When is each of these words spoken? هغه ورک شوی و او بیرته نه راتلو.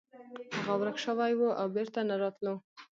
هغه 0.65 0.73
ورک 0.81 0.97
شوی 1.05 1.31
و 1.39 1.41
او 1.59 1.67
بیرته 1.75 2.01
نه 2.09 2.15
راتلو. 2.21 2.53